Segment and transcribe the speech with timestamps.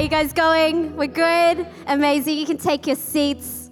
[0.00, 0.96] How you guys going?
[0.96, 1.66] We're good?
[1.86, 2.38] Amazing.
[2.38, 3.68] You can take your seats.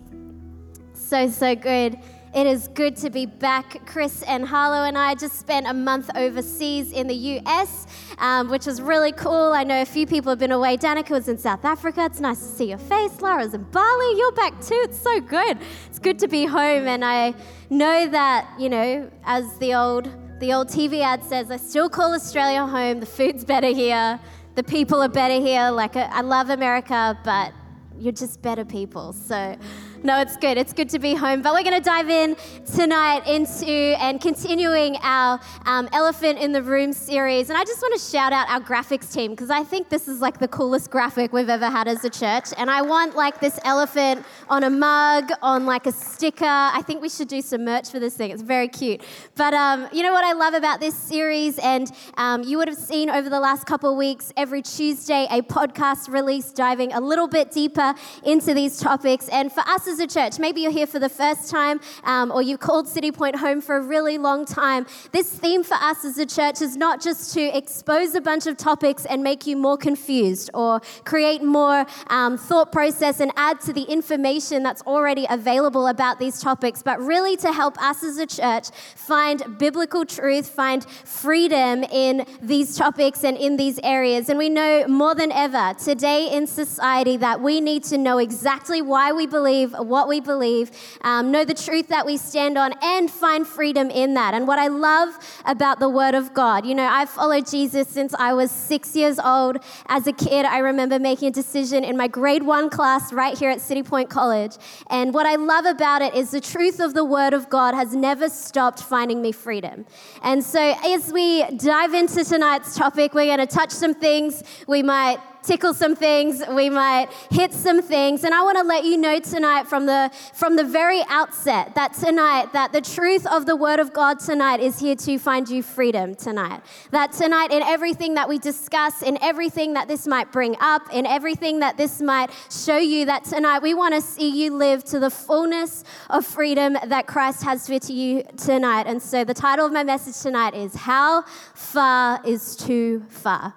[0.93, 1.99] So, so good.
[2.35, 3.87] It is good to be back.
[3.87, 7.87] Chris and Harlow and I just spent a month overseas in the US,
[8.19, 9.55] um, which was really cool.
[9.55, 10.77] I know a few people have been away.
[10.77, 12.05] Danica was in South Africa.
[12.05, 13.23] It's nice to see your face.
[13.23, 14.19] Lara's in Bali.
[14.19, 14.83] You're back too.
[14.85, 15.57] It's so good.
[15.87, 16.89] It's good to be home.
[16.89, 17.33] And I
[17.71, 20.11] know that, you know, as the old,
[20.41, 23.01] the old TV ad says, I still call Australia home.
[23.01, 24.21] The food's better here.
[24.55, 25.71] The people are better here.
[25.71, 27.53] Like, I love America, but
[27.99, 29.13] you're just better people.
[29.13, 29.57] So,
[30.03, 30.57] no, it's good.
[30.57, 31.43] It's good to be home.
[31.43, 32.37] But we're going to dive in
[32.73, 37.51] tonight into and continuing our um, Elephant in the Room series.
[37.51, 40.21] And I just want to shout out our graphics team because I think this is
[40.21, 42.47] like the coolest graphic we've ever had as a church.
[42.57, 46.45] And I want like this elephant on a mug, on like a sticker.
[46.47, 48.31] I think we should do some merch for this thing.
[48.31, 49.03] It's very cute.
[49.35, 51.59] But um, you know what I love about this series?
[51.59, 55.43] And um, you would have seen over the last couple of weeks, every Tuesday, a
[55.43, 59.29] podcast release diving a little bit deeper into these topics.
[59.31, 62.43] And for us, as a church, maybe you're here for the first time um, or
[62.43, 64.87] you've called City Point home for a really long time.
[65.13, 68.57] This theme for us as a church is not just to expose a bunch of
[68.57, 73.73] topics and make you more confused or create more um, thought process and add to
[73.73, 78.27] the information that's already available about these topics, but really to help us as a
[78.27, 84.29] church find biblical truth, find freedom in these topics and in these areas.
[84.29, 88.83] And we know more than ever today in society that we need to know exactly
[88.83, 90.71] why we believe what we believe,
[91.03, 94.35] um, know the truth that we stand on, and find freedom in that.
[94.35, 98.15] And what I love about the Word of God, you know, I've followed Jesus since
[98.15, 99.59] I was six years old.
[99.87, 103.51] As a kid, I remember making a decision in my grade one class right here
[103.51, 104.57] at City Point College.
[104.91, 107.95] And what I love about it is the truth of the Word of God has
[107.95, 109.87] never stopped finding me freedom.
[110.23, 114.43] And so, as we dive into tonight's topic, we're going to touch some things.
[114.67, 118.23] We might tickle some things, we might hit some things.
[118.23, 121.95] And I want to let you know tonight from the from the very outset that
[121.95, 125.63] tonight that the truth of the word of God tonight is here to find you
[125.63, 126.61] freedom tonight.
[126.91, 131.07] That tonight in everything that we discuss, in everything that this might bring up, in
[131.07, 135.01] everything that this might show you that tonight we want to see you live to
[135.01, 138.87] the fullness of freedom that Christ has for you tonight.
[138.87, 141.23] And so the title of my message tonight is How
[141.55, 143.55] Far is Too Far?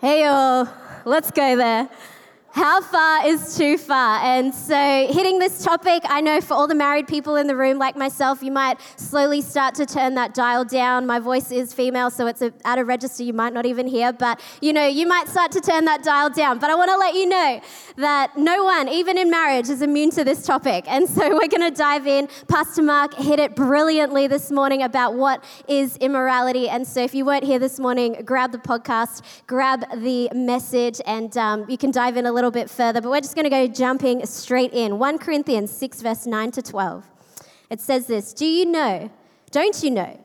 [0.00, 0.68] Hey, y'all,
[1.04, 1.88] let's go there.
[2.52, 4.20] How far is too far?
[4.24, 7.78] And so, hitting this topic, I know for all the married people in the room,
[7.78, 11.06] like myself, you might slowly start to turn that dial down.
[11.06, 14.40] My voice is female, so it's at a register you might not even hear, but
[14.62, 16.58] you know, you might start to turn that dial down.
[16.58, 17.60] But I want to let you know
[17.96, 20.86] that no one, even in marriage, is immune to this topic.
[20.88, 22.28] And so, we're going to dive in.
[22.48, 26.70] Pastor Mark hit it brilliantly this morning about what is immorality.
[26.70, 31.36] And so, if you weren't here this morning, grab the podcast, grab the message, and
[31.36, 33.66] um, you can dive in a little bit further, but we're just going to go
[33.66, 34.98] jumping straight in.
[34.98, 37.04] 1 Corinthians 6, verse 9 to 12.
[37.70, 39.10] It says this Do you know,
[39.50, 40.18] don't you know,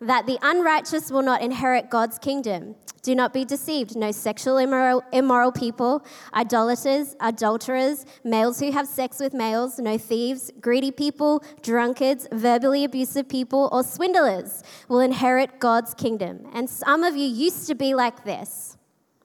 [0.00, 2.74] that the unrighteous will not inherit God's kingdom?
[3.02, 3.96] Do not be deceived.
[3.96, 6.04] No sexual immoral, immoral people,
[6.34, 13.28] idolaters, adulterers, males who have sex with males, no thieves, greedy people, drunkards, verbally abusive
[13.28, 16.46] people, or swindlers will inherit God's kingdom.
[16.52, 18.76] And some of you used to be like this.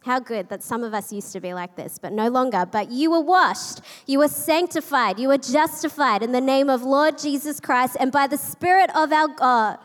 [0.05, 2.63] How good that some of us used to be like this, but no longer.
[2.71, 7.17] But you were washed, you were sanctified, you were justified in the name of Lord
[7.17, 9.79] Jesus Christ and by the Spirit of our God.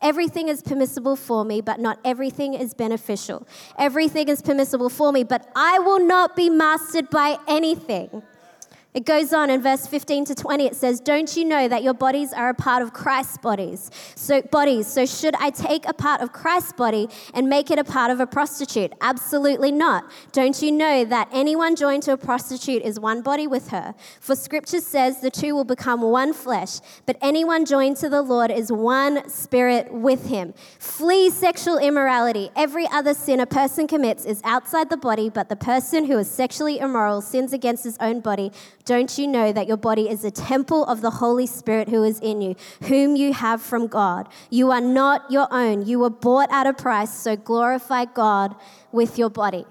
[0.00, 3.46] Everything is permissible for me, but not everything is beneficial.
[3.78, 8.22] Everything is permissible for me, but I will not be mastered by anything.
[8.92, 10.66] It goes on in verse 15 to 20.
[10.66, 13.88] It says, Don't you know that your bodies are a part of Christ's bodies?
[14.16, 14.88] So, bodies.
[14.88, 18.18] So, should I take a part of Christ's body and make it a part of
[18.18, 18.92] a prostitute?
[19.00, 20.10] Absolutely not.
[20.32, 23.94] Don't you know that anyone joined to a prostitute is one body with her?
[24.18, 28.50] For scripture says the two will become one flesh, but anyone joined to the Lord
[28.50, 30.52] is one spirit with him.
[30.80, 32.50] Flee sexual immorality.
[32.56, 36.28] Every other sin a person commits is outside the body, but the person who is
[36.28, 38.50] sexually immoral sins against his own body.
[38.84, 42.18] Don't you know that your body is a temple of the Holy Spirit who is
[42.20, 44.28] in you, whom you have from God?
[44.48, 45.86] You are not your own.
[45.86, 48.56] You were bought at a price, so glorify God
[48.90, 49.66] with your body.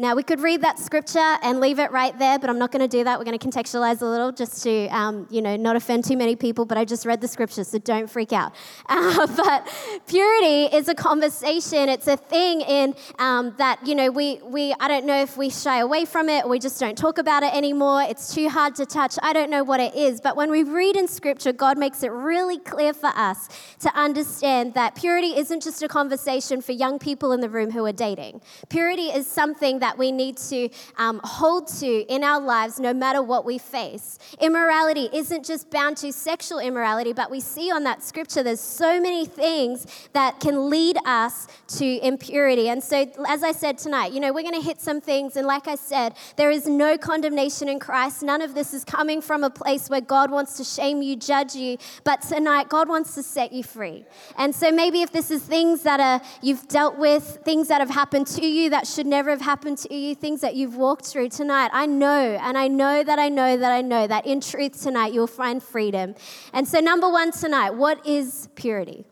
[0.00, 2.88] Now, we could read that scripture and leave it right there, but I'm not going
[2.88, 3.18] to do that.
[3.18, 6.36] We're going to contextualize a little just to, um, you know, not offend too many
[6.36, 8.52] people, but I just read the scripture, so don't freak out.
[9.08, 9.68] Uh, but
[10.06, 11.88] purity is a conversation.
[11.88, 15.50] It's a thing in um, that, you know, we, we, I don't know if we
[15.50, 18.02] shy away from it or we just don't talk about it anymore.
[18.02, 19.16] It's too hard to touch.
[19.22, 20.20] I don't know what it is.
[20.20, 23.48] But when we read in scripture, God makes it really clear for us
[23.80, 27.84] to understand that purity isn't just a conversation for young people in the room who
[27.84, 28.40] are dating.
[28.68, 30.68] Purity is something that that we need to
[30.98, 34.18] um, hold to in our lives no matter what we face.
[34.38, 39.00] Immorality isn't just bound to sexual immorality, but we see on that scripture there's so
[39.00, 41.46] many things that can lead us
[41.78, 42.68] to impurity.
[42.68, 45.36] And so, as I said tonight, you know, we're going to hit some things.
[45.36, 48.22] And like I said, there is no condemnation in Christ.
[48.22, 51.54] None of this is coming from a place where God wants to shame you, judge
[51.54, 51.78] you.
[52.04, 54.04] But tonight, God wants to set you free.
[54.36, 57.88] And so, maybe if this is things that are, you've dealt with, things that have
[57.88, 61.30] happened to you that should never have happened to you, things that you've walked through
[61.30, 64.82] tonight, I know, and I know that I know that I know that in truth
[64.82, 66.14] tonight you'll find freedom.
[66.52, 69.06] And so, number one tonight, what is purity?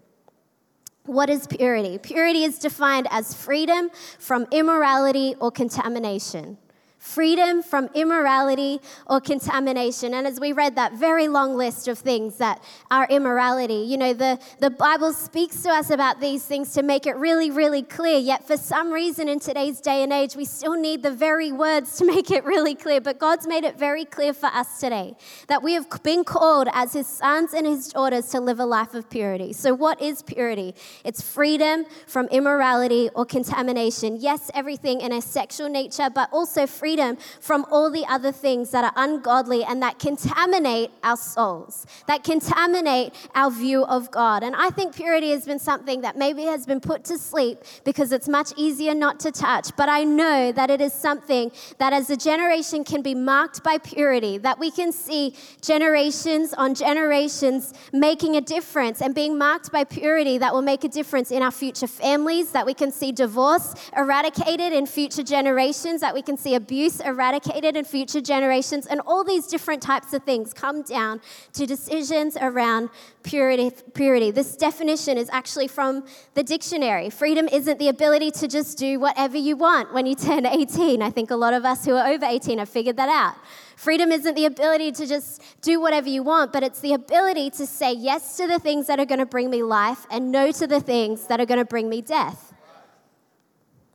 [1.05, 1.99] What is purity?
[1.99, 6.59] Purity is defined as freedom from immorality or contamination
[7.07, 10.13] freedom from immorality or contamination.
[10.13, 14.13] And as we read that very long list of things that are immorality, you know,
[14.13, 18.19] the, the Bible speaks to us about these things to make it really, really clear.
[18.19, 21.97] Yet for some reason in today's day and age, we still need the very words
[21.99, 23.01] to make it really clear.
[23.01, 25.15] But God's made it very clear for us today
[25.47, 28.95] that we have been called as His sons and His daughters to live a life
[28.95, 29.53] of purity.
[29.53, 30.75] So, what is purity?
[31.05, 34.17] It's freedom from immorality or contamination.
[34.17, 38.71] Yes, everything in a sexual nature, but also freedom freedom from all the other things
[38.71, 44.43] that are ungodly and that contaminate our souls, that contaminate our view of God.
[44.43, 48.13] And I think purity has been something that maybe has been put to sleep because
[48.13, 49.77] it's much easier not to touch.
[49.77, 53.79] But I know that it is something that as a generation can be marked by
[53.79, 59.85] purity, that we can see generations on generations making a difference and being marked by
[59.85, 63.75] purity that will make a difference in our future families, that we can see divorce
[63.97, 69.01] eradicated in future generations, that we can see abuse abuse eradicated in future generations, and
[69.07, 71.21] all these different types of things come down
[71.53, 72.91] to decisions around
[73.23, 73.71] purity.
[73.95, 74.31] purity.
[74.31, 76.05] This definition is actually from
[76.35, 77.11] the dictionary.
[77.11, 81.03] Freedom isn't the ability to just do whatever you want when you turn 18.
[81.03, 83.35] I think a lot of us who are over 18 have figured that out.
[83.77, 87.67] Freedom isn't the ability to just do whatever you want, but it's the ability to
[87.67, 90.67] say yes to the things that are going to bring me life and no to
[90.67, 92.55] the things that are going to bring me death.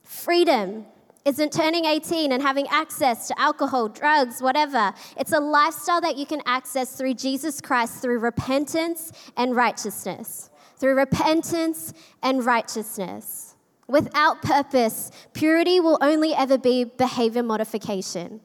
[0.04, 0.86] Freedom
[1.26, 4.94] isn't turning 18 and having access to alcohol, drugs, whatever.
[5.18, 10.50] It's a lifestyle that you can access through Jesus Christ through repentance and righteousness.
[10.78, 13.56] Through repentance and righteousness.
[13.88, 18.42] Without purpose, purity will only ever be behavior modification.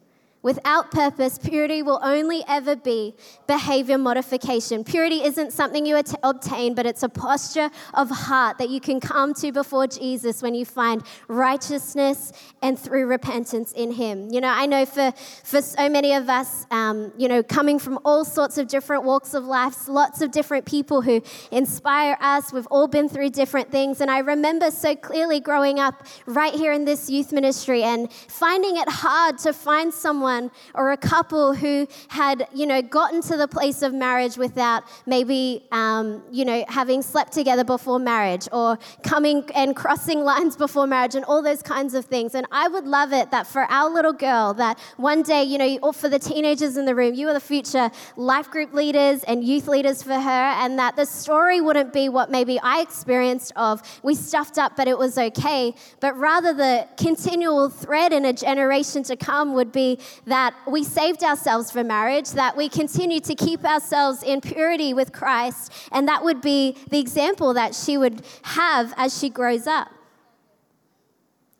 [0.46, 3.16] Without purpose, purity will only ever be
[3.48, 4.84] behavior modification.
[4.84, 9.34] Purity isn't something you obtain, but it's a posture of heart that you can come
[9.34, 12.32] to before Jesus when you find righteousness
[12.62, 14.28] and through repentance in Him.
[14.30, 15.10] You know, I know for,
[15.42, 19.34] for so many of us, um, you know, coming from all sorts of different walks
[19.34, 22.52] of life, lots of different people who inspire us.
[22.52, 24.00] We've all been through different things.
[24.00, 28.76] And I remember so clearly growing up right here in this youth ministry and finding
[28.76, 33.36] it hard to find someone someone or a couple who had, you know, gotten to
[33.36, 38.78] the place of marriage without maybe, um, you know, having slept together before marriage or
[39.02, 42.34] coming and crossing lines before marriage and all those kinds of things.
[42.34, 45.78] And I would love it that for our little girl, that one day, you know,
[45.82, 49.44] or for the teenagers in the room, you are the future life group leaders and
[49.44, 53.82] youth leaders for her, and that the story wouldn't be what maybe I experienced of
[54.02, 59.02] we stuffed up, but it was okay, but rather the continual thread in a generation
[59.04, 63.64] to come would be that we saved ourselves for marriage, that we continue to keep
[63.64, 68.94] ourselves in purity with Christ, and that would be the example that she would have
[68.96, 69.88] as she grows up.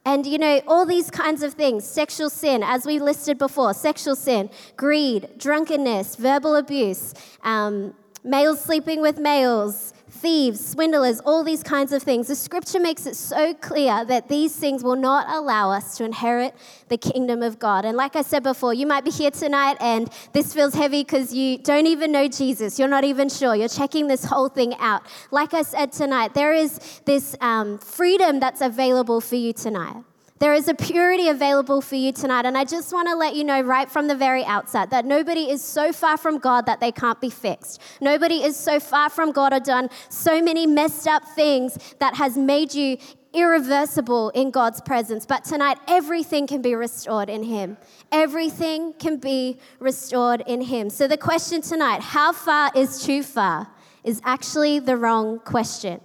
[0.07, 4.15] And you know, all these kinds of things sexual sin, as we listed before, sexual
[4.15, 11.93] sin, greed, drunkenness, verbal abuse, um, males sleeping with males, thieves, swindlers, all these kinds
[11.93, 12.29] of things.
[12.29, 16.55] The scripture makes it so clear that these things will not allow us to inherit
[16.89, 17.85] the kingdom of God.
[17.85, 21.35] And like I said before, you might be here tonight and this feels heavy because
[21.35, 22.79] you don't even know Jesus.
[22.79, 23.55] You're not even sure.
[23.55, 25.03] You're checking this whole thing out.
[25.31, 30.03] Like I said tonight, there is this um, freedom that's available for you tonight.
[30.39, 32.45] There is a purity available for you tonight.
[32.45, 35.51] And I just want to let you know right from the very outset that nobody
[35.51, 37.81] is so far from God that they can't be fixed.
[38.03, 42.37] Nobody is so far from God or done so many messed up things that has
[42.37, 42.99] made you
[43.33, 45.25] irreversible in God's presence.
[45.25, 47.79] But tonight, everything can be restored in Him.
[48.13, 50.91] Everything can be restored in Him.
[50.91, 53.69] So the question tonight, how far is too far,
[54.05, 56.01] is actually the wrong question.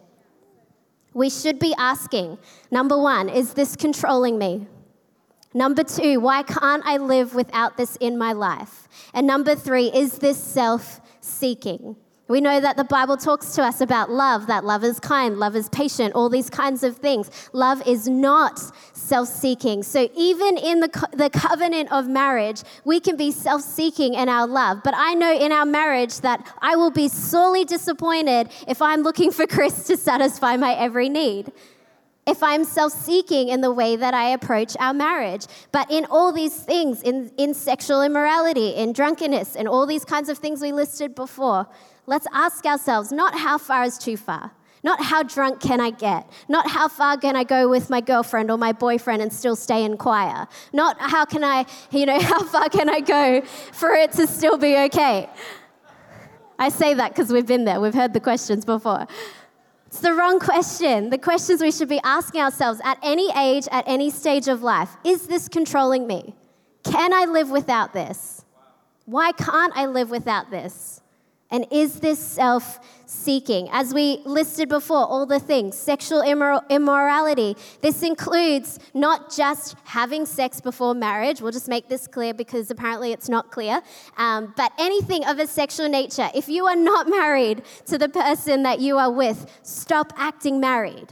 [1.13, 2.37] We should be asking
[2.69, 4.67] number one, is this controlling me?
[5.53, 8.87] Number two, why can't I live without this in my life?
[9.13, 11.97] And number three, is this self seeking?
[12.31, 15.53] We know that the Bible talks to us about love, that love is kind, love
[15.53, 17.29] is patient, all these kinds of things.
[17.51, 18.57] Love is not
[18.93, 19.83] self seeking.
[19.83, 24.29] So, even in the, co- the covenant of marriage, we can be self seeking in
[24.29, 24.81] our love.
[24.81, 29.31] But I know in our marriage that I will be sorely disappointed if I'm looking
[29.31, 31.51] for Chris to satisfy my every need
[32.27, 35.47] if I'm self seeking in the way that I approach our marriage.
[35.71, 40.29] But in all these things, in, in sexual immorality, in drunkenness, and all these kinds
[40.29, 41.67] of things we listed before,
[42.05, 44.51] let's ask ourselves not how far is too far.
[44.83, 46.27] Not how drunk can I get?
[46.49, 49.83] Not how far can I go with my girlfriend or my boyfriend and still stay
[49.83, 50.47] in choir?
[50.73, 54.57] Not how can I, you know, how far can I go for it to still
[54.57, 55.29] be okay?
[56.57, 59.07] I say that because we've been there, we've heard the questions before.
[59.87, 61.09] It's the wrong question.
[61.09, 64.95] The questions we should be asking ourselves at any age, at any stage of life
[65.03, 66.35] is this controlling me?
[66.83, 68.45] Can I live without this?
[69.05, 71.01] Why can't I live without this?
[71.51, 73.67] And is this self seeking?
[73.71, 77.57] As we listed before, all the things sexual immor- immorality.
[77.81, 81.41] This includes not just having sex before marriage.
[81.41, 83.81] We'll just make this clear because apparently it's not clear.
[84.17, 86.29] Um, but anything of a sexual nature.
[86.33, 91.09] If you are not married to the person that you are with, stop acting married.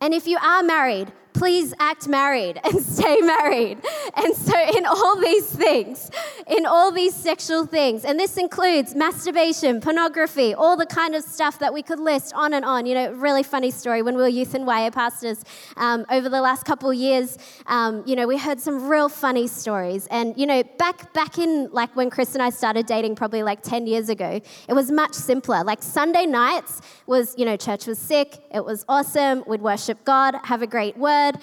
[0.00, 3.78] And if you are married, please act married and stay married.
[4.16, 6.10] And so, in all these things,
[6.46, 11.58] in all these sexual things, and this includes masturbation, pornography, all the kind of stuff
[11.60, 12.86] that we could list on and on.
[12.86, 15.44] You know, really funny story when we were youth and YA pastors
[15.76, 17.38] um, over the last couple years.
[17.66, 20.06] Um, you know, we heard some real funny stories.
[20.08, 23.62] And you know, back back in like when Chris and I started dating, probably like
[23.62, 25.64] 10 years ago, it was much simpler.
[25.64, 29.44] Like Sunday nights was, you know, church was sick, it was awesome.
[29.46, 31.38] We'd worship God, have a great word word,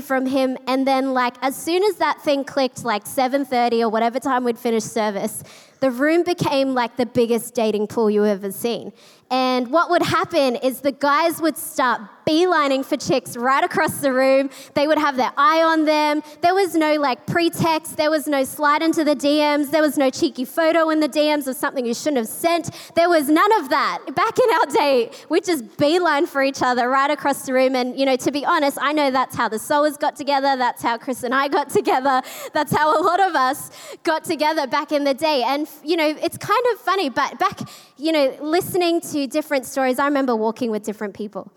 [0.00, 4.18] from him, and then like as soon as that thing clicked, like 7:30 or whatever
[4.18, 5.42] time we'd finish service,
[5.80, 8.92] the room became like the biggest dating pool you ever seen.
[9.32, 14.12] And what would happen is the guys would start beelining for chicks right across the
[14.12, 14.50] room.
[14.74, 16.22] They would have their eye on them.
[16.40, 17.96] There was no like pretext.
[17.96, 19.70] There was no slide into the DMs.
[19.70, 22.70] There was no cheeky photo in the DMs of something you shouldn't have sent.
[22.94, 24.00] There was none of that.
[24.14, 27.74] Back in our day, we just beeline for each other right across the room.
[27.74, 30.56] And, you know, to be honest, I know that's how the Solas got together.
[30.56, 32.22] That's how Chris and I got together.
[32.52, 33.70] That's how a lot of us
[34.02, 35.42] got together back in the day.
[35.42, 37.60] And, you know, it's kind of funny, but back,
[38.02, 40.00] you know, listening to different stories.
[40.00, 41.52] I remember walking with different people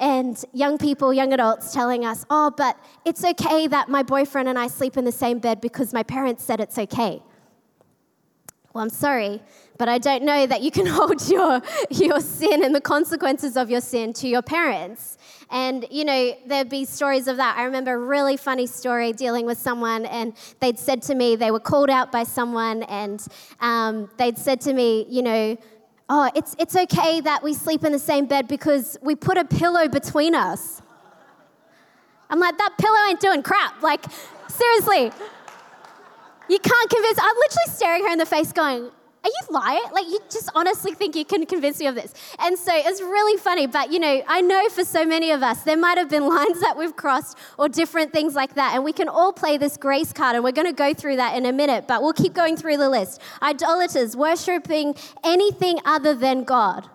[0.00, 4.58] and young people, young adults telling us, oh, but it's okay that my boyfriend and
[4.58, 7.22] I sleep in the same bed because my parents said it's okay.
[8.72, 9.40] Well, I'm sorry,
[9.78, 13.70] but I don't know that you can hold your, your sin and the consequences of
[13.70, 15.16] your sin to your parents.
[15.48, 17.56] And, you know, there'd be stories of that.
[17.56, 21.52] I remember a really funny story dealing with someone, and they'd said to me, they
[21.52, 23.24] were called out by someone, and
[23.60, 25.56] um, they'd said to me, you know,
[26.08, 29.44] oh, it's, it's okay that we sleep in the same bed because we put a
[29.44, 30.82] pillow between us.
[32.30, 33.82] I'm like, that pillow ain't doing crap.
[33.82, 34.04] Like,
[34.48, 35.12] seriously.
[36.48, 37.18] You can't convince.
[37.18, 38.90] I'm literally staring her in the face going,
[39.24, 39.82] are you lying?
[39.92, 42.12] Like, you just honestly think you can convince me of this.
[42.38, 45.62] And so it's really funny, but you know, I know for so many of us,
[45.62, 48.74] there might have been lines that we've crossed or different things like that.
[48.74, 51.36] And we can all play this grace card, and we're going to go through that
[51.36, 53.20] in a minute, but we'll keep going through the list.
[53.40, 56.88] Idolaters, worshiping anything other than God.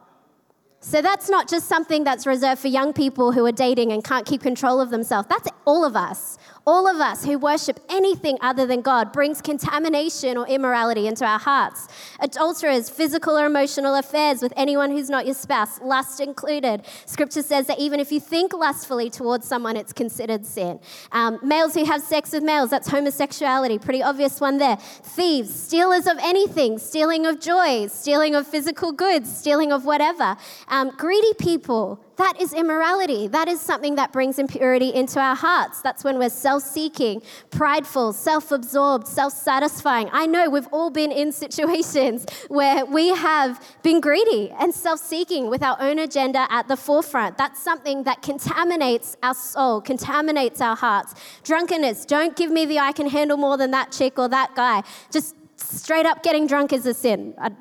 [0.82, 4.26] So that's not just something that's reserved for young people who are dating and can't
[4.26, 5.28] keep control of themselves.
[5.28, 6.38] That's all of us.
[6.66, 11.39] All of us who worship anything other than God brings contamination or immorality into our
[11.39, 11.88] hearts.
[12.20, 16.86] Adulterers, physical or emotional affairs with anyone who's not your spouse, lust included.
[17.06, 20.80] Scripture says that even if you think lustfully towards someone, it's considered sin.
[21.12, 24.78] Um, males who have sex with males, that's homosexuality, pretty obvious one there.
[24.78, 30.38] Thieves, stealers of anything, stealing of joy, stealing of physical goods, stealing of whatever.
[30.68, 33.28] Um, greedy people, that is immorality.
[33.28, 35.82] That is something that brings impurity into our hearts.
[35.82, 40.10] That's when we're self seeking, prideful, self absorbed, self satisfying.
[40.12, 45.50] I know we've all been in situations where we have been greedy and self seeking
[45.50, 47.38] with our own agenda at the forefront.
[47.38, 51.16] That's something that contaminates our soul, contaminates our hearts.
[51.44, 54.84] Drunkenness, don't give me the I can handle more than that chick or that guy.
[55.10, 57.34] Just straight up getting drunk is a sin.
[57.38, 57.52] I,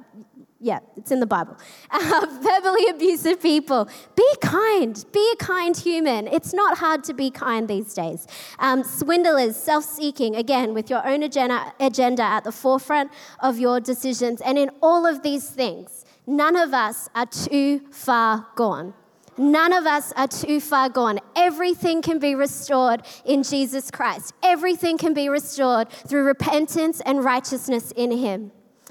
[0.61, 1.57] Yeah, it's in the Bible.
[1.89, 3.89] Uh, verbally abusive people.
[4.17, 5.05] Be kind.
[5.13, 6.27] Be a kind human.
[6.27, 8.27] It's not hard to be kind these days.
[8.59, 13.79] Um, swindlers, self seeking, again, with your own agenda, agenda at the forefront of your
[13.79, 14.41] decisions.
[14.41, 18.95] And in all of these things, none of us are too far gone.
[19.37, 21.21] None of us are too far gone.
[21.37, 24.35] Everything can be restored in Jesus Christ.
[24.43, 28.51] Everything can be restored through repentance and righteousness in Him.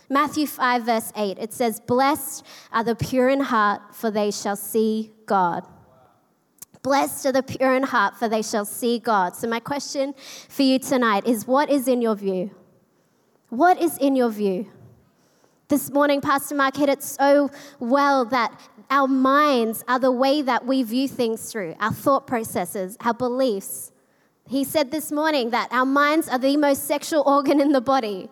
[0.09, 4.55] Matthew 5, verse 8, it says, Blessed are the pure in heart, for they shall
[4.55, 5.65] see God.
[6.81, 9.35] Blessed are the pure in heart, for they shall see God.
[9.35, 10.13] So, my question
[10.47, 12.51] for you tonight is what is in your view?
[13.49, 14.71] What is in your view?
[15.67, 18.57] This morning, Pastor Mark hit it so well that
[18.89, 23.91] our minds are the way that we view things through, our thought processes, our beliefs.
[24.47, 28.29] He said this morning that our minds are the most sexual organ in the body.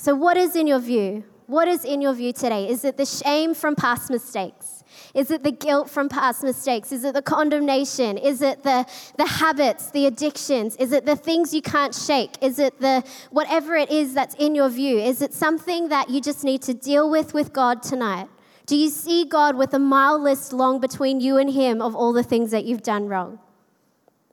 [0.00, 1.24] So, what is in your view?
[1.46, 2.66] What is in your view today?
[2.70, 4.82] Is it the shame from past mistakes?
[5.12, 6.90] Is it the guilt from past mistakes?
[6.90, 8.16] Is it the condemnation?
[8.16, 8.86] Is it the,
[9.18, 10.74] the habits, the addictions?
[10.76, 12.30] Is it the things you can't shake?
[12.40, 14.98] Is it the whatever it is that's in your view?
[14.98, 18.28] Is it something that you just need to deal with with God tonight?
[18.64, 22.14] Do you see God with a mile list long between you and Him of all
[22.14, 23.38] the things that you've done wrong?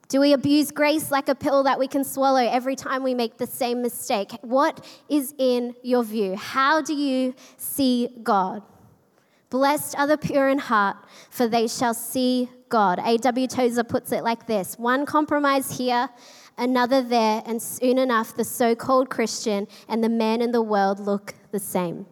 [0.09, 3.37] Do we abuse grace like a pill that we can swallow every time we make
[3.37, 4.31] the same mistake?
[4.41, 6.37] What is in your view?
[6.37, 8.63] How do you see God?
[9.49, 10.97] Blessed are the pure in heart,
[11.29, 12.99] for they shall see God.
[12.99, 13.47] A.W.
[13.47, 16.09] Tozer puts it like this one compromise here,
[16.57, 20.99] another there, and soon enough the so called Christian and the man in the world
[20.99, 22.05] look the same.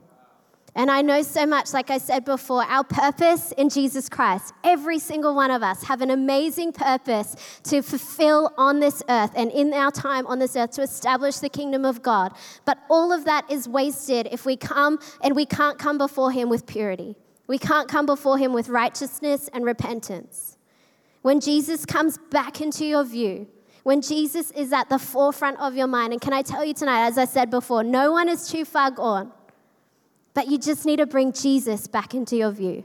[0.78, 5.00] And I know so much, like I said before, our purpose in Jesus Christ, every
[5.00, 9.74] single one of us have an amazing purpose to fulfill on this earth and in
[9.74, 12.34] our time on this earth to establish the kingdom of God.
[12.66, 16.50] But all of that is wasted if we come and we can't come before Him
[16.50, 17.16] with purity.
[17.48, 20.58] We can't come before Him with righteousness and repentance.
[21.22, 23.48] When Jesus comes back into your view,
[23.84, 27.06] when Jesus is at the forefront of your mind, and can I tell you tonight,
[27.06, 29.32] as I said before, no one is too far gone.
[30.36, 32.84] But you just need to bring Jesus back into your view.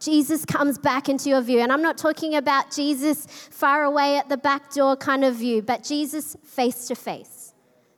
[0.00, 1.60] Jesus comes back into your view.
[1.60, 5.62] And I'm not talking about Jesus far away at the back door kind of view,
[5.62, 7.54] but Jesus face to face.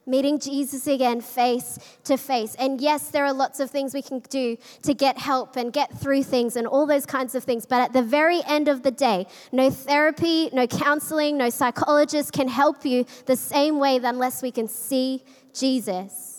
[0.07, 2.55] Meeting Jesus again face to face.
[2.57, 5.99] And yes, there are lots of things we can do to get help and get
[5.99, 7.65] through things and all those kinds of things.
[7.65, 12.49] But at the very end of the day, no therapy, no counseling, no psychologist can
[12.49, 15.23] help you the same way unless we can see
[15.55, 16.30] Jesus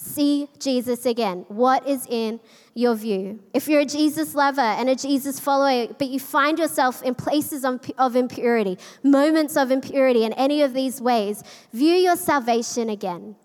[0.00, 1.44] see Jesus again.
[1.48, 2.40] What is in
[2.74, 3.40] your view?
[3.52, 7.64] If you're a Jesus lover and a Jesus follower, but you find yourself in places
[7.64, 13.36] of impurity, moments of impurity in any of these ways, view your salvation again.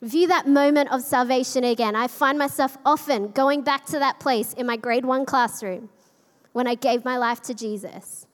[0.00, 1.96] View that moment of salvation again.
[1.96, 5.88] I find myself often going back to that place in my grade one classroom
[6.52, 8.27] when I gave my life to Jesus.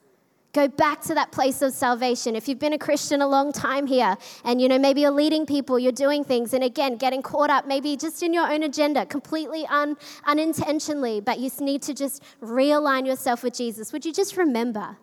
[0.54, 2.36] Go back to that place of salvation.
[2.36, 5.46] If you've been a Christian a long time here and you know maybe you're leading
[5.46, 9.04] people, you're doing things and again getting caught up maybe just in your own agenda,
[9.04, 13.92] completely un, unintentionally, but you need to just realign yourself with Jesus.
[13.92, 14.96] Would you just remember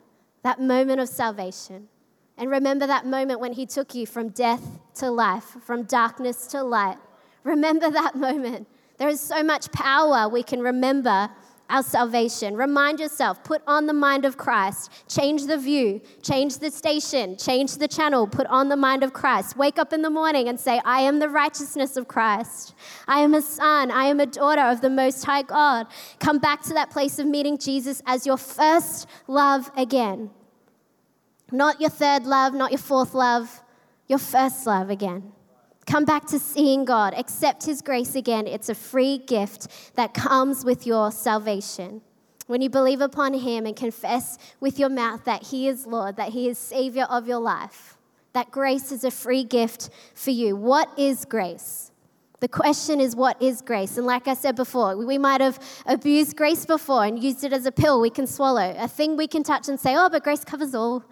[0.44, 1.90] that moment of salvation?
[2.38, 6.64] And remember that moment when he took you from death to life, from darkness to
[6.64, 6.98] light.
[7.44, 8.70] Remember that moment.
[8.98, 11.30] There is so much power we can remember
[11.72, 12.56] our salvation.
[12.56, 14.92] Remind yourself, put on the mind of Christ.
[15.08, 19.58] Change the view, change the station, change the channel, put on the mind of Christ.
[19.58, 22.76] Wake up in the morning and say, I am the righteousness of Christ.
[23.08, 25.88] I am a son, I am a daughter of the Most High God.
[26.20, 30.30] Come back to that place of meeting Jesus as your first love again.
[31.52, 33.62] Not your third love, not your fourth love,
[34.08, 35.34] your first love again.
[35.92, 37.14] Come back to seeing God.
[37.16, 38.48] Accept His grace again.
[38.48, 42.02] It's a free gift that comes with your salvation.
[42.48, 46.30] When you believe upon Him and confess with your mouth that He is Lord, that
[46.30, 47.98] He is Savior of your life,
[48.32, 50.56] that grace is a free gift for you.
[50.56, 51.92] What is grace?
[52.40, 53.98] The question is, what is grace?
[53.98, 57.66] And like I said before, we might have abused grace before and used it as
[57.66, 60.46] a pill we can swallow, a thing we can touch and say, oh, but grace
[60.46, 61.04] covers all.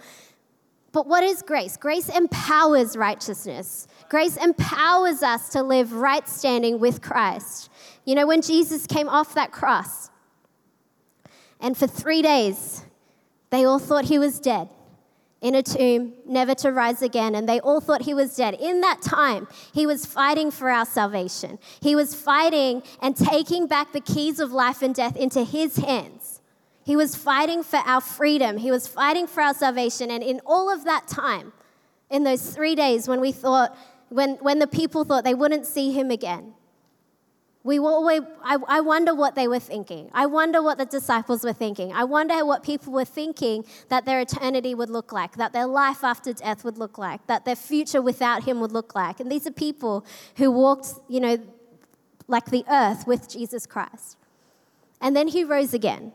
[0.92, 1.78] But what is grace?
[1.78, 3.88] Grace empowers righteousness.
[4.10, 7.70] Grace empowers us to live right standing with Christ.
[8.06, 10.10] You know, when Jesus came off that cross,
[11.60, 12.86] and for three days,
[13.50, 14.70] they all thought he was dead
[15.42, 18.56] in a tomb, never to rise again, and they all thought he was dead.
[18.56, 21.60] In that time, he was fighting for our salvation.
[21.82, 26.39] He was fighting and taking back the keys of life and death into his hands.
[26.90, 28.58] He was fighting for our freedom.
[28.58, 30.10] He was fighting for our salvation.
[30.10, 31.54] And in all of that time,
[32.10, 33.78] in those three days when we thought
[34.10, 36.56] when, when the people thought they wouldn't see him again.
[37.64, 40.10] we always, I, I wonder what they were thinking.
[40.16, 41.94] I wonder what the disciples were thinking.
[41.94, 46.04] I wonder what people were thinking that their eternity would look like, that their life
[46.04, 49.20] after death would look like, that their future without him would look like.
[49.20, 51.38] And these are people who walked, you know,
[52.28, 54.18] like the earth with Jesus Christ.
[55.00, 56.14] And then he rose again.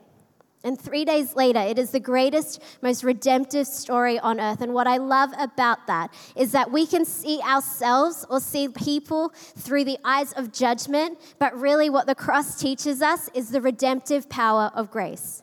[0.65, 4.63] And three days later, it is the greatest, most redemptive story on earth.
[4.63, 9.29] And what I love about that is that we can see ourselves or see people
[9.57, 14.31] through the eyes of judgment, but really what the cross teaches us is the redemptive
[14.31, 15.43] power of grace.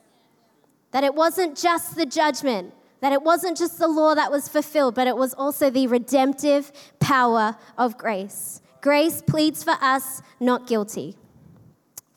[0.90, 4.96] That it wasn't just the judgment, that it wasn't just the law that was fulfilled,
[4.96, 8.60] but it was also the redemptive power of grace.
[8.80, 11.16] Grace pleads for us, not guilty.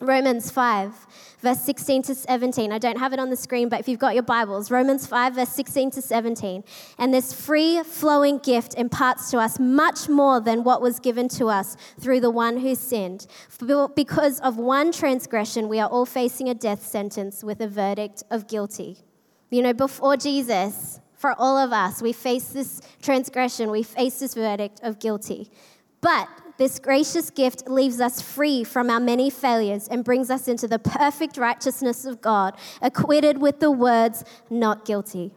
[0.05, 0.93] Romans 5,
[1.41, 2.71] verse 16 to 17.
[2.71, 5.35] I don't have it on the screen, but if you've got your Bibles, Romans 5,
[5.35, 6.63] verse 16 to 17.
[6.97, 11.47] And this free flowing gift imparts to us much more than what was given to
[11.47, 13.27] us through the one who sinned.
[13.95, 18.47] Because of one transgression, we are all facing a death sentence with a verdict of
[18.47, 18.97] guilty.
[19.49, 24.33] You know, before Jesus, for all of us, we face this transgression, we face this
[24.33, 25.51] verdict of guilty.
[26.01, 30.67] But this gracious gift leaves us free from our many failures and brings us into
[30.67, 35.31] the perfect righteousness of God, acquitted with the words, not guilty.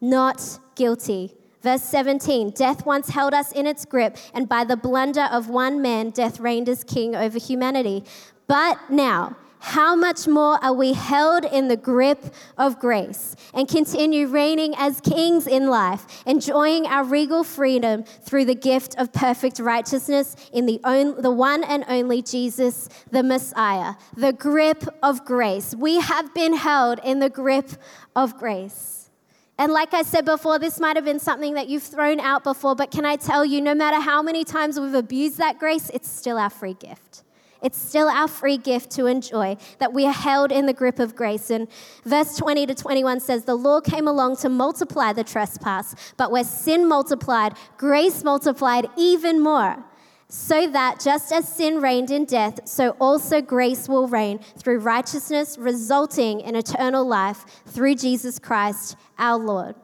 [0.00, 1.34] Not guilty.
[1.62, 5.80] Verse 17 Death once held us in its grip, and by the blunder of one
[5.80, 8.04] man, death reigned as king over humanity.
[8.46, 14.26] But now, how much more are we held in the grip of grace and continue
[14.26, 20.34] reigning as kings in life, enjoying our regal freedom through the gift of perfect righteousness
[20.52, 20.80] in the,
[21.20, 23.94] the one and only Jesus, the Messiah?
[24.16, 25.76] The grip of grace.
[25.76, 27.70] We have been held in the grip
[28.16, 29.10] of grace.
[29.58, 32.74] And like I said before, this might have been something that you've thrown out before,
[32.74, 36.10] but can I tell you, no matter how many times we've abused that grace, it's
[36.10, 37.22] still our free gift.
[37.62, 41.14] It's still our free gift to enjoy, that we are held in the grip of
[41.14, 41.50] grace.
[41.50, 41.68] And
[42.04, 46.44] verse 20 to 21 says, The law came along to multiply the trespass, but where
[46.44, 49.84] sin multiplied, grace multiplied even more.
[50.28, 55.58] So that just as sin reigned in death, so also grace will reign through righteousness,
[55.58, 59.74] resulting in eternal life through Jesus Christ our Lord.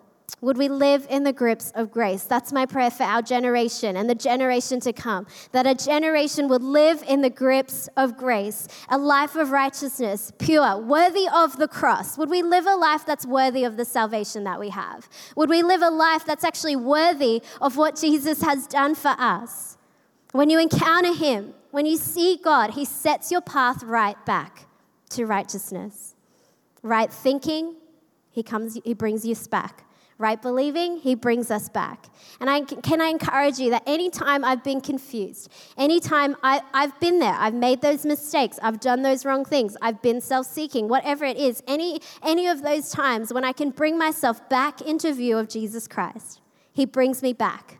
[0.41, 2.23] Would we live in the grips of grace?
[2.23, 5.27] That's my prayer for our generation and the generation to come.
[5.51, 10.79] That a generation would live in the grips of grace, a life of righteousness, pure,
[10.79, 12.17] worthy of the cross.
[12.17, 15.09] Would we live a life that's worthy of the salvation that we have?
[15.35, 19.77] Would we live a life that's actually worthy of what Jesus has done for us?
[20.31, 24.67] When you encounter Him, when you see God, He sets your path right back
[25.11, 26.15] to righteousness.
[26.83, 27.75] Right thinking,
[28.31, 29.85] He comes, He brings you back
[30.19, 32.07] right believing, He brings us back.
[32.41, 37.21] And I, can I encourage you that anytime I've been confused, anytime I, I've been
[37.21, 41.25] there, I've made those mistakes, I've done those wrong things, I've been self seeking, whatever
[41.25, 45.39] it is, any, any of those times when I can bring myself back into view
[45.39, 46.41] of Jesus Christ,
[46.73, 47.79] He brings me back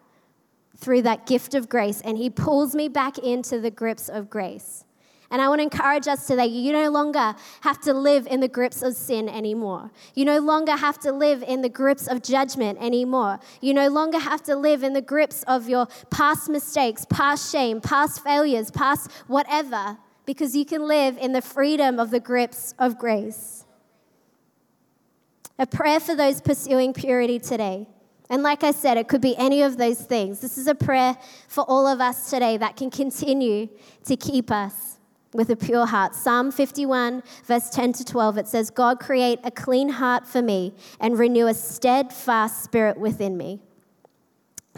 [0.77, 4.85] through that gift of grace and He pulls me back into the grips of grace.
[5.31, 8.49] And I want to encourage us today you no longer have to live in the
[8.49, 9.91] grips of sin anymore.
[10.15, 13.39] You no longer have to live in the grips of judgment anymore.
[13.61, 17.81] You no longer have to live in the grips of your past mistakes, past shame,
[17.83, 22.99] past failures, past whatever, because you can live in the freedom of the grips of
[22.99, 23.67] grace.
[25.59, 27.87] A prayer for those pursuing purity today.
[28.31, 30.41] And like I said, it could be any of those things.
[30.41, 31.17] This is a prayer
[31.49, 33.69] for all of us today that can continue
[34.05, 34.98] to keep us
[35.39, 36.17] with a pure heart.
[36.17, 40.75] Psalm 51, verse 10 to 12, it says, God, create a clean heart for me
[40.99, 43.61] and renew a steadfast spirit within me.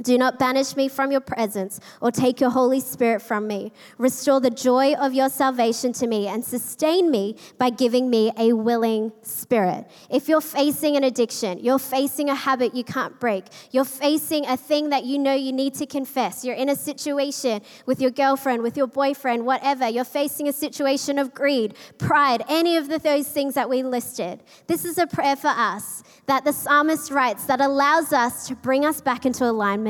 [0.02, 3.72] Do not banish me from your presence or take your Holy Spirit from me.
[3.98, 8.52] Restore the joy of your salvation to me and sustain me by giving me a
[8.52, 9.86] willing spirit.
[10.08, 14.56] If you're facing an addiction, you're facing a habit you can't break, you're facing a
[14.56, 18.62] thing that you know you need to confess, you're in a situation with your girlfriend,
[18.62, 23.28] with your boyfriend, whatever, you're facing a situation of greed, pride, any of the, those
[23.28, 24.42] things that we listed.
[24.66, 28.84] This is a prayer for us that the psalmist writes that allows us to bring
[28.84, 29.89] us back into alignment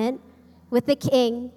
[0.70, 1.52] with the King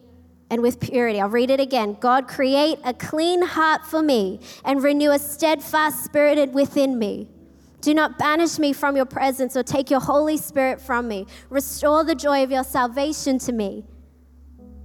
[0.49, 1.19] and with purity.
[1.19, 1.97] I'll read it again.
[1.99, 7.27] God, create a clean heart for me and renew a steadfast spirit within me.
[7.82, 11.25] Do not banish me from your presence or take your Holy Spirit from me.
[11.49, 13.84] Restore the joy of your salvation to me.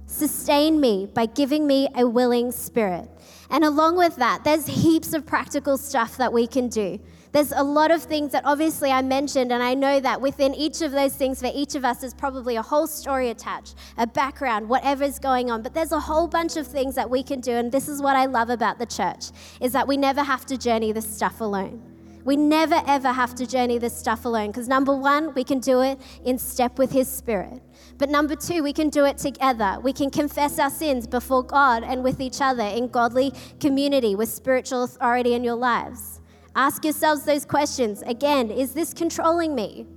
[0.05, 3.07] Sustain me by giving me a willing spirit.
[3.49, 6.99] And along with that, there's heaps of practical stuff that we can do.
[7.31, 10.81] There's a lot of things that obviously I mentioned, and I know that within each
[10.81, 14.67] of those things, for each of us, there's probably a whole story attached, a background,
[14.67, 15.61] whatever's going on.
[15.61, 18.15] But there's a whole bunch of things that we can do, and this is what
[18.15, 19.25] I love about the church,
[19.61, 21.83] is that we never have to journey this stuff alone.
[22.25, 25.81] We never ever have to journey this stuff alone because number one, we can do
[25.81, 27.61] it in step with His Spirit.
[27.97, 29.79] But number two, we can do it together.
[29.81, 34.29] We can confess our sins before God and with each other in godly community with
[34.29, 36.18] spiritual authority in your lives.
[36.55, 38.01] Ask yourselves those questions.
[38.03, 39.87] Again, is this controlling me?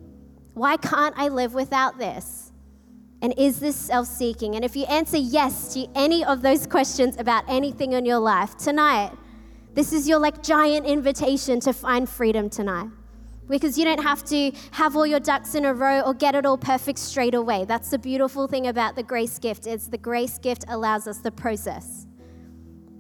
[0.55, 2.53] Why can't I live without this?
[3.23, 4.57] And is this self seeking?
[4.57, 8.57] And if you answer yes to any of those questions about anything in your life
[8.57, 9.12] tonight,
[9.75, 12.88] this is your like giant invitation to find freedom tonight.
[13.49, 16.47] Because you don't have to have all your ducks in a row or get it
[16.47, 17.65] all perfect straight away.
[17.65, 19.67] That's the beautiful thing about the grace gift.
[19.67, 22.07] Is the grace gift allows us the process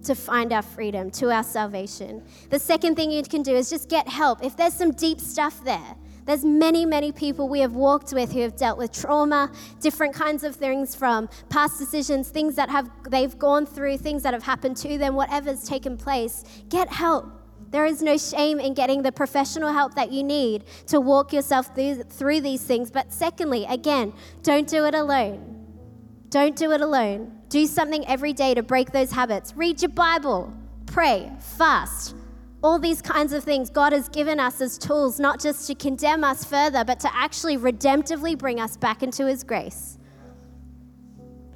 [0.04, 2.22] to find our freedom, to our salvation.
[2.50, 4.44] The second thing you can do is just get help.
[4.44, 8.40] If there's some deep stuff there, there's many, many people we have walked with who
[8.40, 13.36] have dealt with trauma, different kinds of things from past decisions, things that have they've
[13.38, 16.44] gone through, things that have happened to them, whatever's taken place.
[16.68, 17.26] Get help.
[17.70, 21.74] There is no shame in getting the professional help that you need to walk yourself
[21.74, 22.90] through, through these things.
[22.90, 24.12] But secondly, again,
[24.42, 25.52] don't do it alone.
[26.28, 27.41] Don't do it alone.
[27.52, 29.52] Do something every day to break those habits.
[29.54, 30.50] Read your Bible,
[30.86, 32.16] pray, fast.
[32.62, 36.24] All these kinds of things God has given us as tools, not just to condemn
[36.24, 39.98] us further, but to actually redemptively bring us back into His grace.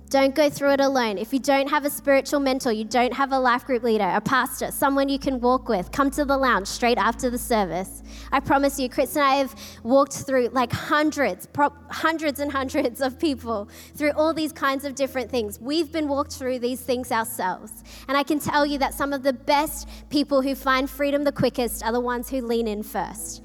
[0.09, 1.19] Don't go through it alone.
[1.19, 4.21] If you don't have a spiritual mentor, you don't have a life group leader, a
[4.21, 8.05] pastor, someone you can walk with, come to the lounge straight after the service.
[8.31, 11.49] I promise you, Chris and I have walked through like hundreds,
[11.90, 15.61] hundreds and hundreds of people through all these kinds of different things.
[15.61, 17.83] We've been walked through these things ourselves.
[18.07, 21.33] And I can tell you that some of the best people who find freedom the
[21.33, 23.42] quickest are the ones who lean in first.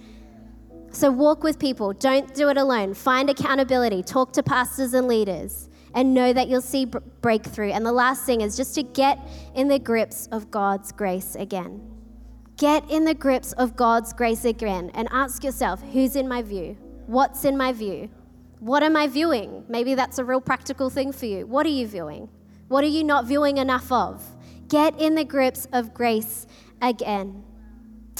[0.91, 1.93] So walk with people.
[1.93, 2.93] Don't do it alone.
[2.93, 4.03] Find accountability.
[4.03, 7.71] Talk to pastors and leaders and know that you'll see breakthrough.
[7.71, 9.19] And the last thing is just to get
[9.55, 11.81] in the grips of God's grace again.
[12.57, 16.77] Get in the grips of God's grace again and ask yourself who's in my view?
[17.07, 18.09] What's in my view?
[18.59, 19.65] What am I viewing?
[19.67, 21.47] Maybe that's a real practical thing for you.
[21.47, 22.29] What are you viewing?
[22.67, 24.23] What are you not viewing enough of?
[24.67, 26.45] Get in the grips of grace
[26.81, 27.43] again.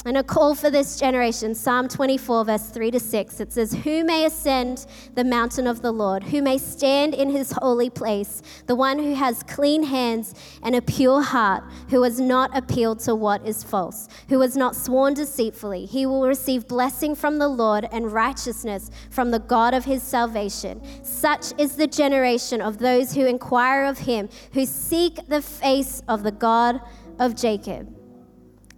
[0.04, 4.02] And a call for this generation, Psalm 24, verse 3 to 6, it says, Who
[4.02, 6.24] may ascend the mountain of the Lord?
[6.24, 8.42] Who may stand in his holy place?
[8.66, 10.34] The one who has clean hands
[10.64, 14.74] and a pure heart, who has not appealed to what is false, who has not
[14.74, 15.86] sworn deceitfully.
[15.86, 20.82] He will receive blessing from the Lord and righteousness from the God of his salvation.
[21.04, 26.24] Such is the generation of those who inquire of him, who seek the face of
[26.24, 26.80] the God
[27.20, 28.01] of Jacob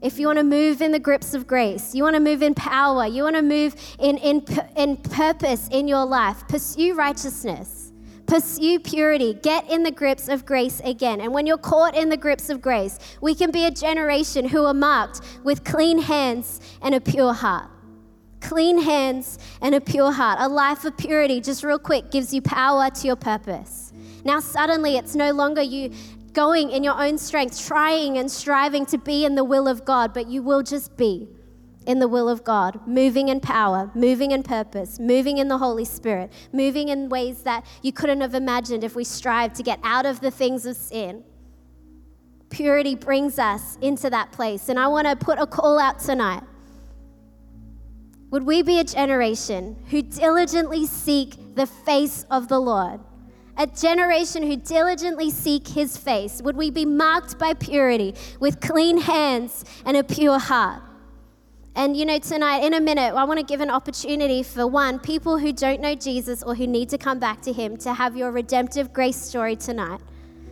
[0.05, 2.55] if you want to move in the grips of grace, you want to move in
[2.55, 4.45] power, you want to move in, in,
[4.77, 7.90] in purpose in your life, pursue righteousness,
[8.27, 11.23] pursue purity, get in the grips of grace again.
[11.23, 14.67] And when you're caught in the grips of grace, we can be a generation who
[14.67, 17.71] are marked with clean hands and a pure heart.
[18.43, 20.38] Clean hands and a pure heart.
[20.38, 23.95] A life of purity, just real quick, gives you power to your purpose.
[24.23, 25.93] Now, suddenly, it's no longer you
[26.35, 30.12] going in your own strength, trying and striving to be in the will of God,
[30.12, 31.29] but you will just be
[31.87, 35.85] in the will of God, moving in power, moving in purpose, moving in the Holy
[35.85, 40.07] Spirit, moving in ways that you couldn't have imagined if we strive to get out
[40.07, 41.23] of the things of sin.
[42.51, 44.68] Purity brings us into that place.
[44.68, 46.42] And I want to put a call out tonight.
[48.31, 53.01] Would we be a generation who diligently seek the face of the Lord?
[53.57, 56.43] A generation who diligently seek his face?
[56.43, 60.83] Would we be marked by purity with clean hands and a pure heart?
[61.77, 65.01] And you know, tonight, in a minute, I want to give an opportunity for one,
[65.01, 68.17] people who don't know Jesus or who need to come back to him to have
[68.17, 70.01] your redemptive grace story tonight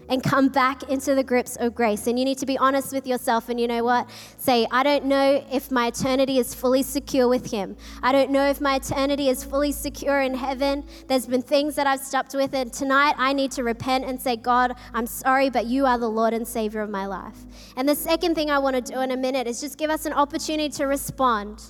[0.09, 2.07] and come back into the grips of grace.
[2.07, 4.09] And you need to be honest with yourself and you know what?
[4.37, 7.77] Say, I don't know if my eternity is fully secure with Him.
[8.03, 10.85] I don't know if my eternity is fully secure in heaven.
[11.09, 14.37] There's been things that I've stopped with, and tonight I need to repent and say,
[14.37, 17.39] God, I'm sorry, but you are the Lord and Savior of my life.
[17.77, 20.07] And the second thing I want to do in a minute is just give us
[20.07, 21.63] an opportunity to respond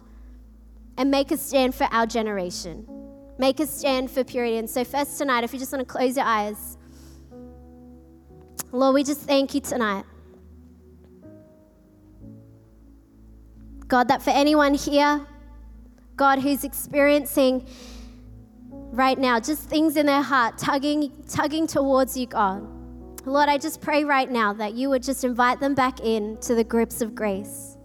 [0.96, 2.86] and make a stand for our generation.
[3.38, 4.58] Make a stand for purity.
[4.58, 6.76] And so, first tonight, if you just want to close your eyes.
[8.72, 10.04] Lord, we just thank you tonight.
[13.86, 15.26] God, that for anyone here,
[16.16, 17.68] God, who's experiencing
[18.70, 22.66] right now just things in their heart tugging, tugging towards you, God.
[23.26, 26.54] Lord, I just pray right now that you would just invite them back in to
[26.54, 27.76] the grips of grace.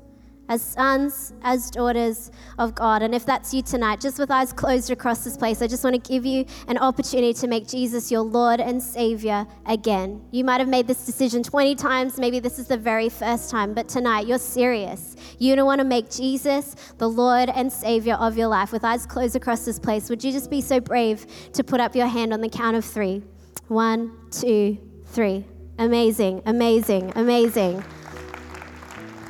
[0.50, 3.02] As sons, as daughters of God.
[3.02, 6.02] And if that's you tonight, just with eyes closed across this place, I just want
[6.02, 10.22] to give you an opportunity to make Jesus your Lord and Savior again.
[10.32, 13.74] You might have made this decision 20 times, maybe this is the very first time,
[13.74, 15.16] but tonight you're serious.
[15.40, 18.72] You don't want to make Jesus the Lord and Savior of your life.
[18.72, 21.96] With eyes closed across this place, would you just be so brave to put up
[21.96, 23.24] your hand on the count of three?
[23.68, 25.46] One, two, three.
[25.78, 27.84] Amazing, amazing, amazing.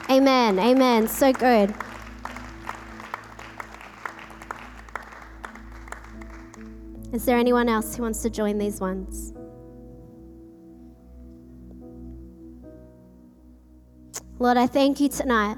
[0.10, 0.60] Amen.
[0.60, 1.08] Amen.
[1.08, 1.74] So good.
[7.14, 9.34] Is there anyone else who wants to join these ones?
[14.40, 15.58] Lord, I thank you tonight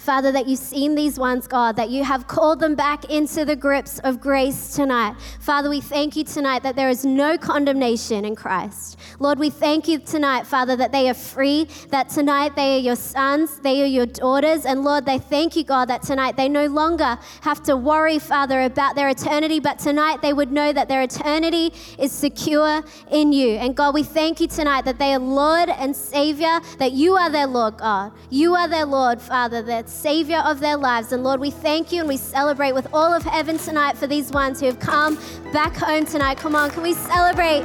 [0.00, 3.54] Father, that you've seen these ones, God, that you have called them back into the
[3.54, 5.14] grips of grace tonight.
[5.40, 8.98] Father, we thank you tonight that there is no condemnation in Christ.
[9.18, 12.96] Lord, we thank you tonight, Father, that they are free, that tonight they are your
[12.96, 14.64] sons, they are your daughters.
[14.64, 18.62] And Lord, they thank you, God, that tonight they no longer have to worry, Father,
[18.62, 23.50] about their eternity, but tonight they would know that their eternity is secure in you.
[23.56, 27.28] And God, we thank you tonight that they are Lord and Savior, that you are
[27.28, 28.12] their Lord, God.
[28.30, 31.12] You are their Lord, Father, that Savior of their lives.
[31.12, 34.30] And Lord, we thank you and we celebrate with all of heaven tonight for these
[34.30, 35.18] ones who have come
[35.52, 36.38] back home tonight.
[36.38, 37.62] Come on, can we celebrate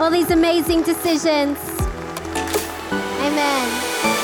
[0.00, 1.56] all these amazing decisions?
[3.20, 4.15] Amen.